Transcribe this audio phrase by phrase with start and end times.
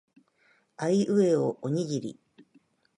[0.77, 2.19] あいうえおおにぎり